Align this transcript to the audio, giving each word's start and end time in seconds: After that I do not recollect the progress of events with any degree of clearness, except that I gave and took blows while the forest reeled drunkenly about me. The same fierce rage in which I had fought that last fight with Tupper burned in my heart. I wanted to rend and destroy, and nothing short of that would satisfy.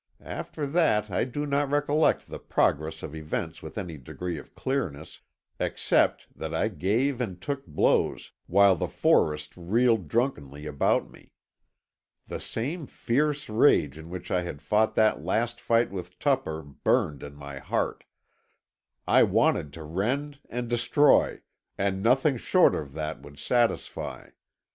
After 0.23 0.65
that 0.65 1.11
I 1.11 1.25
do 1.25 1.45
not 1.45 1.69
recollect 1.69 2.25
the 2.25 2.39
progress 2.39 3.03
of 3.03 3.13
events 3.13 3.61
with 3.61 3.77
any 3.77 3.97
degree 3.99 4.39
of 4.39 4.55
clearness, 4.55 5.19
except 5.59 6.25
that 6.35 6.55
I 6.55 6.69
gave 6.69 7.21
and 7.21 7.39
took 7.39 7.67
blows 7.67 8.31
while 8.47 8.75
the 8.75 8.87
forest 8.87 9.55
reeled 9.55 10.07
drunkenly 10.07 10.65
about 10.65 11.11
me. 11.11 11.33
The 12.25 12.39
same 12.39 12.87
fierce 12.87 13.47
rage 13.47 13.95
in 13.95 14.09
which 14.09 14.31
I 14.31 14.41
had 14.41 14.59
fought 14.63 14.95
that 14.95 15.23
last 15.23 15.61
fight 15.61 15.91
with 15.91 16.17
Tupper 16.17 16.63
burned 16.63 17.21
in 17.21 17.35
my 17.35 17.59
heart. 17.59 18.03
I 19.07 19.21
wanted 19.21 19.71
to 19.73 19.83
rend 19.83 20.39
and 20.49 20.67
destroy, 20.67 21.41
and 21.77 22.01
nothing 22.01 22.37
short 22.37 22.73
of 22.73 22.93
that 22.93 23.21
would 23.21 23.37
satisfy. 23.37 24.29